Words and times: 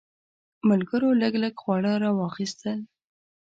ملګرو 0.69 1.09
لږ 1.21 1.33
لږ 1.43 1.55
خواړه 1.61 1.91
راواخیستل. 2.03 2.79